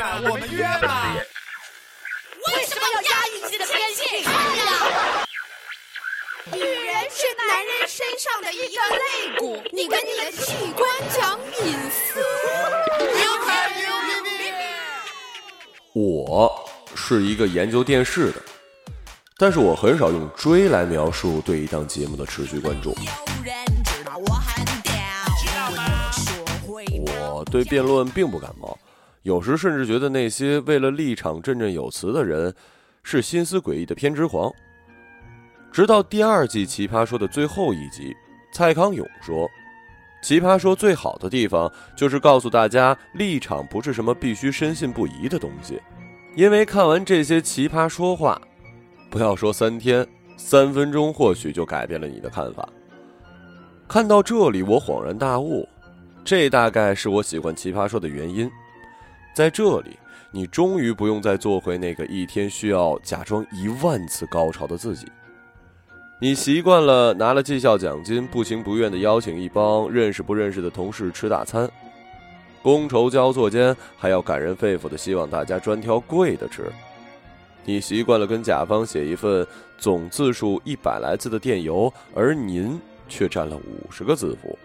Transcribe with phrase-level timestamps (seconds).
[0.00, 1.14] 吧，我们约吧。
[2.46, 4.24] 为什么要压抑自己的天性？
[4.24, 5.26] 看呀！
[6.52, 12.24] 女人是男人身上的一个肋骨，你跟你的器官讲隐私。
[15.92, 18.42] 我是一个研究电视的，
[19.36, 22.96] 但是我很少用追来描述对一档节目的持续关注。
[27.22, 28.78] 我对辩论并不感冒，
[29.22, 32.54] 有时甚至觉得那些为了立场振振有词的人
[33.02, 34.50] 是心思诡异的偏执狂。
[35.70, 38.14] 直到第二季《奇葩说》的最后一集，
[38.52, 39.48] 蔡康永说
[40.22, 45.80] ：“奇葩说最好的地方就是告诉大家，立场不是什么必须深信不疑的东西，
[46.34, 48.40] 因为看完这些奇葩说话，
[49.10, 50.04] 不要说三天，
[50.36, 52.68] 三分钟或许就改变了你的看法。”
[53.86, 55.68] 看到这里，我恍然大悟，
[56.24, 58.50] 这大概是我喜欢《奇葩说》的原因。
[59.34, 59.98] 在这里，
[60.30, 65.06] 你终于不用再做回那个一天需要假装一万次高潮的自己。
[66.18, 71.66] 你习惯了拿了绩效奖金，不情不愿地邀请一帮认识不认识的同事吃大餐，
[72.62, 76.70] 觥筹交错间还要感人肺腑地希望大家专挑贵的吃。
[77.64, 79.46] 你习惯了跟甲方写一份
[79.78, 84.58] 总字数一百来字的电邮，而您却占了五十个字符，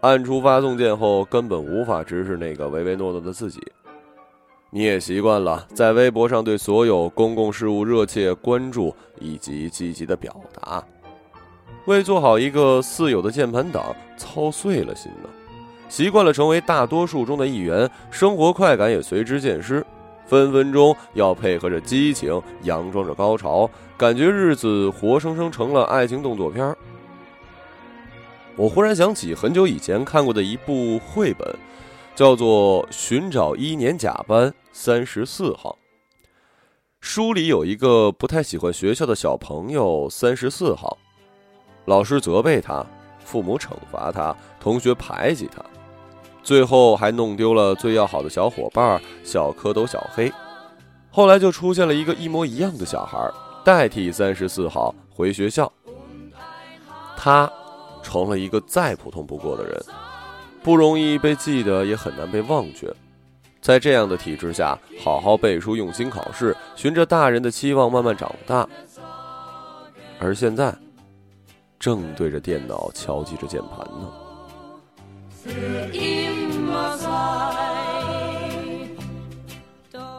[0.00, 3.60] 按出发送键后根本无法直视那个唯唯诺诺的自己。
[4.72, 10.80] 你也习惯了在微博上对所有公共事务热切关注以及积极的表达，
[11.86, 15.28] 为做好一个四有的键盘党操碎了心呢。
[15.88, 19.84] 习惯了成为大多数中的一员，生活快感也随之渐失，
[20.24, 26.78] 分分钟要配合着激情，佯装着高潮，感觉日子活生生成了爱情动作片儿。
[28.54, 31.44] 我忽然想起很久以前看过的一部绘本。
[32.12, 35.78] 叫做《寻找一年甲班三十四号》。
[37.00, 40.98] 书里有一个不太喜欢学校的小朋友三十四号，
[41.86, 42.84] 老师责备他，
[43.24, 45.64] 父母惩罚他，同学排挤他，
[46.42, 50.30] 最后还弄丢了最要好的小伙伴小蝌蚪小黑。
[51.10, 53.18] 后来就出现了一个一模一样的小孩，
[53.64, 55.72] 代替三十四号回学校。
[57.16, 57.50] 他
[58.02, 59.82] 成了一个再普通不过的人。
[60.62, 62.94] 不容易被记得，也很难被忘却。
[63.60, 68.66] 在这样的体制下，好好背书、用心考试，循着大人的期望慢慢长大。
[70.18, 70.74] 而现在，
[71.78, 74.12] 正对着电脑敲击着键盘呢。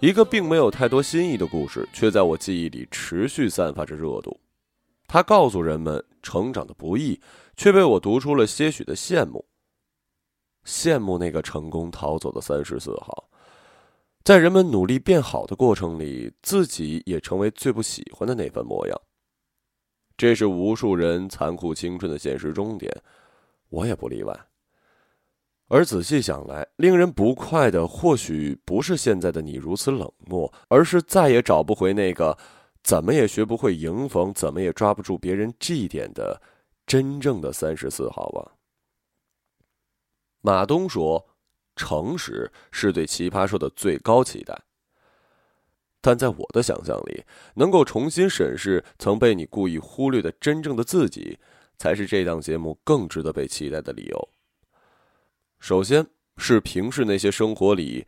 [0.00, 4.38] 一个并没有太多新意的故事，却在我记忆里持续散发着热度。
[5.06, 7.20] 它告诉人们成长的不易，
[7.56, 9.44] 却被我读出了些许的羡慕。
[10.64, 13.28] 羡慕那个成功逃走的三十四号，
[14.22, 19.00] 在人们努力变好的过程里，自己也成为最不喜欢的那份模样。
[20.16, 22.90] 这是无数人残酷青春的现实终点，
[23.68, 24.38] 我也不例外。
[25.68, 32.36] 而仔细想来，令人不快的或许不是现在的你如此冷漠，而是再也找不回那个
[32.82, 36.40] 怎么也学不会迎逢、怎么也抓不住别人绩点的
[36.86, 38.53] 真正的三十四号吧。
[40.46, 41.26] 马东说
[41.74, 44.54] ：“诚实是对奇葩说的最高期待。”
[46.02, 47.24] 但在我的想象里，
[47.54, 51.38] 能够重新审视曾被你故意忽略的真正的自己，
[51.78, 54.28] 才是这档节目更值得被期待的理由。
[55.60, 56.06] 首先
[56.36, 58.06] 是平视那些生活里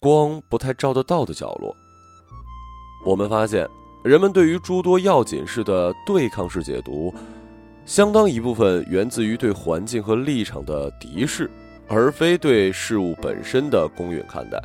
[0.00, 1.72] 光不太照得到的角落。
[3.06, 3.64] 我们发现，
[4.02, 7.14] 人们对于诸多要紧事的对抗式解读。
[7.86, 11.50] 相当一部分源自于对环境和立场的敌视，
[11.86, 14.58] 而非对事物本身的公允看待。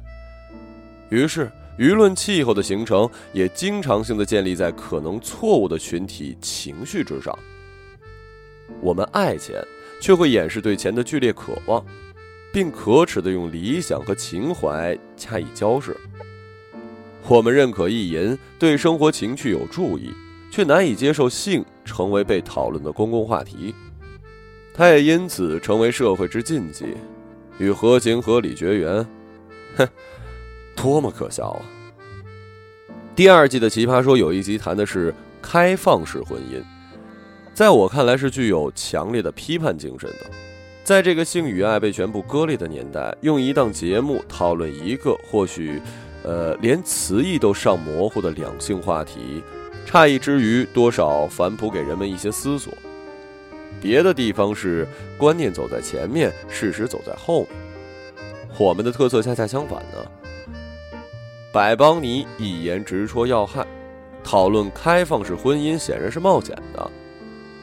[1.10, 7.38] 于是，舆论气候的形成也经常性的建立在可能错误的群体情绪之上。
[8.80, 9.62] 我们爱钱，
[10.02, 11.86] 却会掩饰对钱的剧烈渴望，
[12.54, 15.94] 并可耻的用理想和情怀加以交涉。
[17.28, 20.14] 我们认可意淫，对生活情趣有注意。
[20.52, 23.74] 却难以接受性成为被讨论的公共话题，
[24.74, 26.86] 它也因此成为社会之禁忌，
[27.58, 29.06] 与合情合理绝缘。
[29.76, 29.88] 哼，
[30.76, 31.62] 多么可笑啊！
[33.16, 36.62] 第二季的《奇葩说》有一集谈的是开放式婚姻，
[37.54, 40.28] 在我看来是具有强烈的批判精神的。
[40.84, 45.82] 在这个性与爱被全部割裂的年代，用一档节目讨论一个或许，
[46.24, 49.44] 呃，连词义都尚模糊的两性话题。
[49.90, 52.72] 诧异之余，多少反哺给人们一些思索。
[53.82, 54.88] 别的地方是
[55.18, 57.50] 观念走在前面，事实走在后面。
[58.60, 60.06] 我们的特色恰恰相反呢。
[61.52, 63.66] 百邦尼一言直戳要害，
[64.24, 66.92] 讨论开放式婚姻显然是冒险的。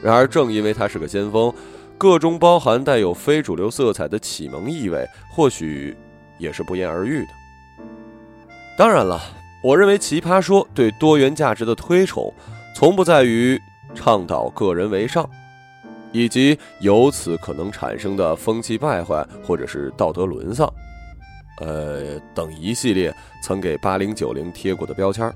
[0.03, 1.53] 然而，正因为他是个先锋，
[1.97, 5.95] 个中包含带有非主流色彩的启蒙意味，或许
[6.39, 7.85] 也是不言而喻的。
[8.77, 9.21] 当然了，
[9.63, 12.31] 我认为《奇葩说》对多元价值的推崇，
[12.75, 13.59] 从不在于
[13.95, 15.27] 倡导个人为上，
[16.11, 20.71] 以及由此可能产生的风气败坏或者是道德沦丧，
[21.59, 25.33] 呃等一系列曾给八零九零贴过的标签。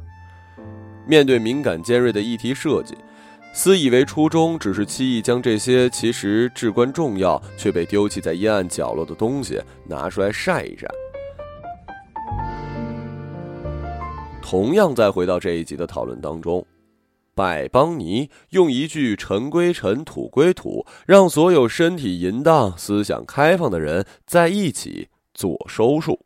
[1.07, 2.95] 面对敏感尖锐的议题设计。
[3.53, 10.88] 私以为初衷只是期意将这些其实至关重要却被丢弃在阴暗角落的东西拿出来晒一晒。
[14.41, 16.65] 同样，再回到这一集的讨论当中，
[17.33, 26.25] 百邦尼用一句“尘归尘，土归土”，让所有身体淫荡、思想开放的人在一起做收束。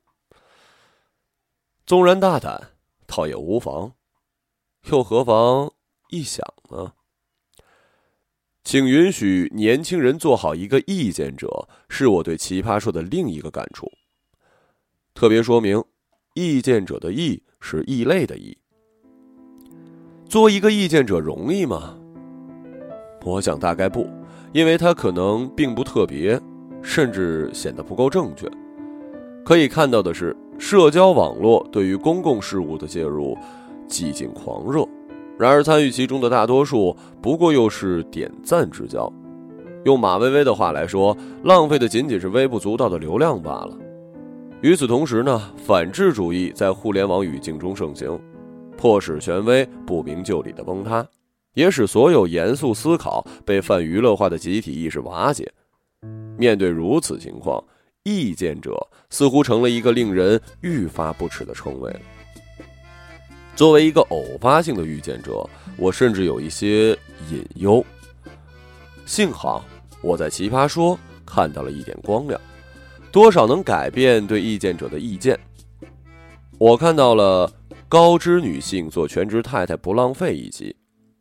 [1.85, 2.71] 纵然大胆，
[3.06, 3.94] 倒也无妨，
[4.89, 5.71] 又何妨
[6.09, 6.94] 一想呢？
[8.63, 13.91] 请允许年轻人做好一个意见者，是我对奇葩说的另一个感触。
[15.13, 15.83] 特别说明，
[16.37, 18.57] 意见者的“意”是异类的“异”。
[20.27, 21.97] 做一个意见者容易吗？
[23.23, 24.05] 我想大概不，
[24.51, 26.37] 因为他可能并不特别，
[26.81, 28.51] 甚至显得不够正确。
[29.45, 33.38] 可以看到的是，社交网络对于公共事务的介入，
[33.88, 34.85] 几近狂热。
[35.39, 39.09] 然而，参与其中的大多数不过又是点赞之交。
[39.85, 43.77] 用马薇薇的话来说，浪费的仅仅是微不足道的流量罢了。
[44.65, 48.19] 与此同时呢，反智主义在互联网语境中盛行，
[48.75, 51.07] 迫使权威不明就里的崩塌，
[51.53, 55.53] 也使所有严肃思考被泛娱乐化的集体意识瓦解。
[56.35, 57.63] 面对如此情况，
[58.01, 58.75] 意见者
[59.12, 61.95] 似乎成了一个令人愈发不耻的称谓。
[63.56, 65.47] 作为一个偶发性的预见者，
[65.77, 66.89] 我甚至有一些
[67.29, 67.85] 隐忧。
[69.06, 69.63] 幸好
[70.01, 72.41] 我在《奇葩说》看到了一点光亮，
[73.15, 75.39] 多少能改变对意见者的意见。
[76.57, 77.50] 我看到了
[77.88, 80.75] 高知女性做全职太太不浪费一集，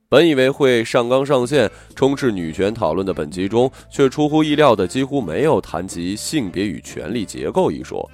[0.09, 8.11] 本以为会上纲上线、充斥女权讨论的本集中，却出乎意料的几乎没有谈及性别与权力结构一说。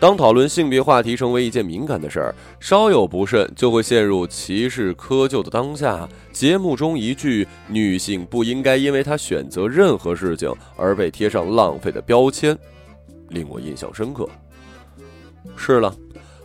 [0.00, 6.08] 当讨论性别话题成为一件敏感的事儿，稍有不慎就会陷入歧视窠臼的当下。
[6.32, 12.56] 节目中一句“女性不应该因为她选择任何事情而被贴上浪费的标签”，
[13.28, 14.28] 令我印象深刻。
[15.56, 15.94] 是了，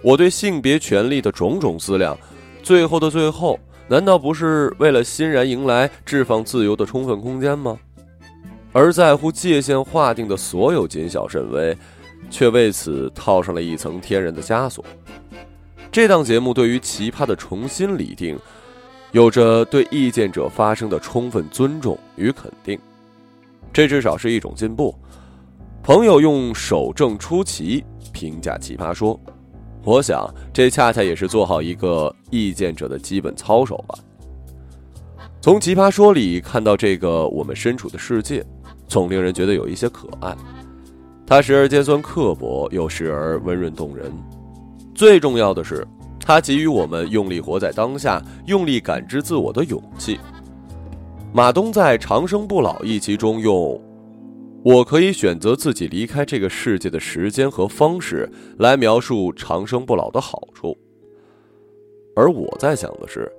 [0.01, 2.17] 我对性别权利的种种思量，
[2.61, 7.77] 最后的最后，难道不是为了欣然迎来释放自由的充分空间吗？
[8.71, 11.77] 而在乎界限划定的所有谨小慎微。
[12.29, 14.83] 却为此套上了一层天然的枷锁。
[15.91, 18.39] 这档节目对于奇葩的重新理定，
[19.11, 22.79] 有着对意见者发声的充分尊重与肯定，
[23.71, 24.95] 这至少是一种进步。
[25.83, 27.83] 朋友用“守正出奇”
[28.13, 29.19] 评价奇葩说，
[29.83, 33.93] 我想这恰恰也是做好一个意见者的基本操守吧。
[35.41, 38.41] 从奇葩说里看到这个我们身处的世界，
[38.87, 40.33] 总令人觉得有一些可爱。
[41.27, 44.09] 他时而尖酸刻薄，又时而温润动人。
[44.95, 45.85] 最重要的是，
[46.17, 50.17] 他给予我们用力活在当下、用力感知自我的勇气。
[51.33, 53.77] 马东在《长生不老》一集中用
[54.63, 60.77] “我可以选择自己离开这个世界的时间和方式”来描述长生不老的好处。
[62.15, 63.31] 而我在想的是，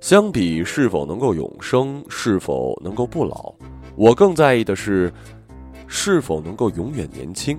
[0.00, 3.54] 相比是否能够永生、是否能够不老，
[3.96, 5.12] 我更在意的是。
[5.92, 7.58] 是否能够永远年轻，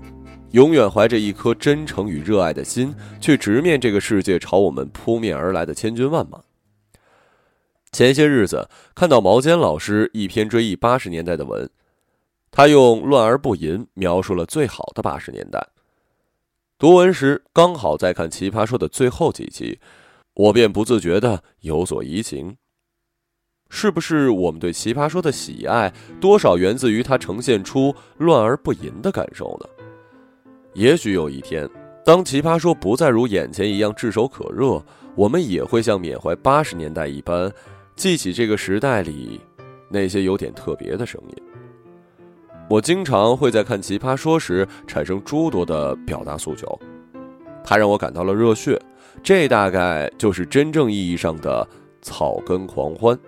[0.52, 6.40] 永远怀着一颗真诚与热爱的心，去直面这个世界朝我们扑面而来的千军万马？
[7.92, 11.70] 前些日子看到毛尖老师一篇追忆八十年代的文，
[12.52, 15.66] 他用“乱而不淫”描述了最好的八十年代。
[16.78, 19.80] 读文时刚好在看《奇葩说》的最后几集，
[20.34, 22.58] 我便不自觉的有所移情。
[23.70, 29.70] 是不是我们对《奇葩说》的喜爱，多少源自于它呈现出乱而不淫的感受呢？
[30.74, 31.70] 也许有一天，
[32.04, 34.84] 当《奇葩说》不再如眼前一样炙手可热，
[35.16, 37.50] 我们也会像缅怀八十年代一般，
[37.96, 39.40] 记起这个时代里
[39.90, 41.51] 那些有点特别的声音。
[42.72, 46.80] 我经常会在看《奇葩说》时产生诸多的表达诉求，
[47.66, 48.82] 它让我感到了热血，
[49.22, 51.68] 这大概就是真正意义上的
[52.02, 53.20] 草根狂欢。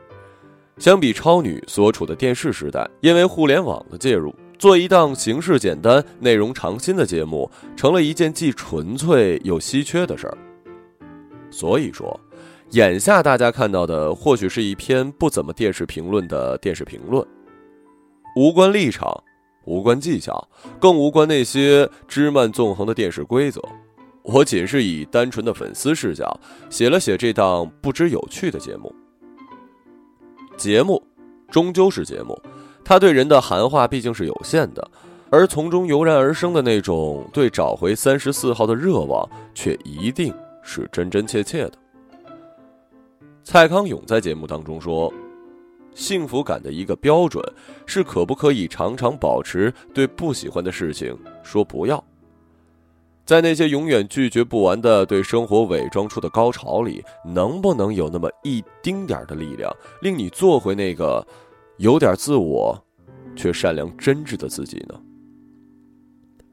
[0.77, 10.38] 相比超女所处的电视时代，因为互联网的介入，做一档形式简单、内容尝新的节目，成了一件既纯粹又稀缺的事儿。
[11.51, 12.17] 所以说，
[12.69, 17.27] 眼下大家看到的或许是一篇不怎么电视评论的电视评论，
[18.38, 19.21] 无关立场，
[19.65, 20.48] 无关技巧，
[20.79, 23.62] 更无关那些枝蔓纵横的电视规则。
[24.22, 26.39] 我仅是以单纯的粉丝视角
[26.70, 28.93] 写了写这档不知有趣的节目。
[30.55, 31.01] 节目
[31.50, 32.39] 终究是节目，
[32.86, 34.89] 它对人的含化毕竟是有限的，
[35.29, 41.74] 而从中油然而生的那种对找回三十四号的热望，却一定是真真切切的。
[43.43, 45.12] 蔡康永在节目当中说
[45.95, 47.43] ：“幸福感的一个标准
[47.85, 52.03] 是可不可以常常保持对不喜欢的事情说不要。”
[53.25, 61.25] 在那些永远拒绝不完的对生活伪装出的高潮里，能不能有那么一丁点的力量，令你做回那个
[61.77, 62.77] 有点自我
[63.33, 65.00] 却善良真挚的自己呢？《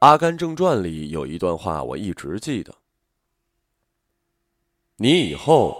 [0.00, 2.74] 阿甘正传》里有一段话，我一直记得：
[4.96, 5.76] 你以后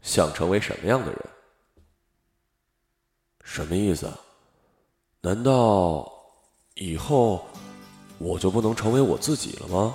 [0.00, 1.29] 想成为什么样的人？
[3.52, 4.08] 什么意思？
[5.22, 6.08] 难道
[6.74, 7.44] 以后？
[8.18, 9.94] 我就不能成为我自己了吗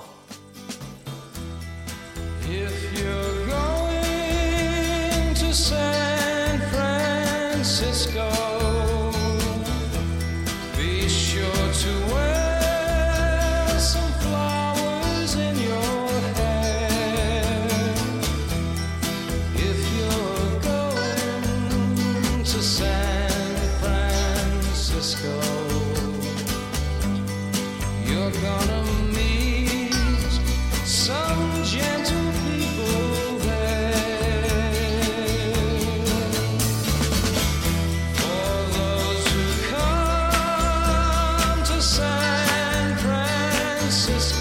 [43.86, 44.35] Francisco.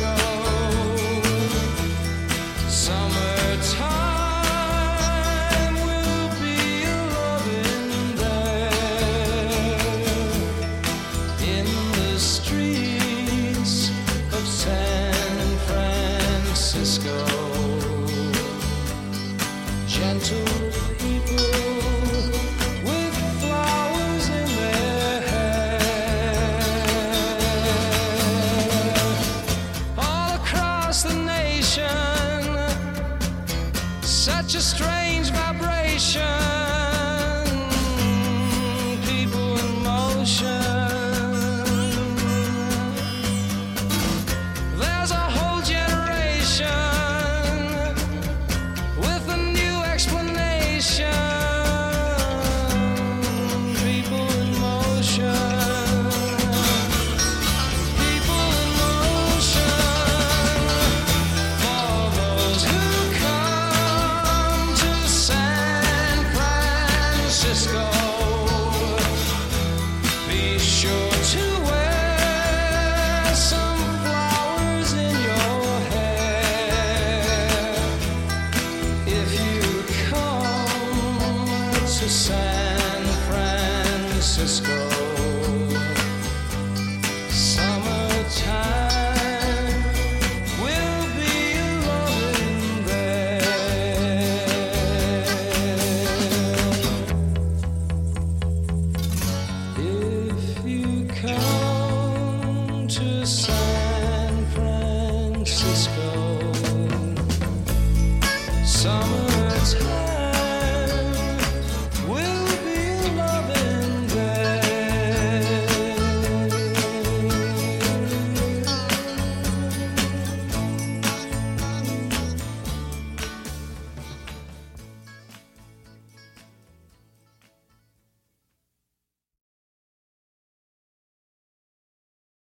[84.45, 84.84] Francisco.